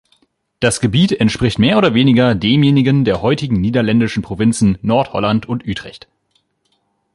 [0.59, 6.07] Das Gebiet entspricht mehr oder weniger demjenigen der heutigen niederländischen Provinzen Nord-Holland und Utrecht.